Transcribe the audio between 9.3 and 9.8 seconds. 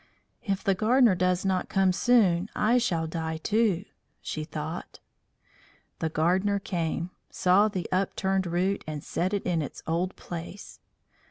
it in